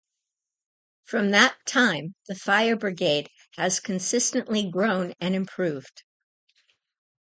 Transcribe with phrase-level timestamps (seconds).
[1.05, 6.01] From that time, the Fire Brigade has consistently grown and improved.